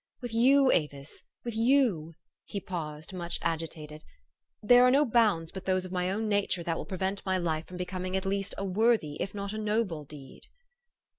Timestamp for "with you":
0.19-0.71, 1.45-2.15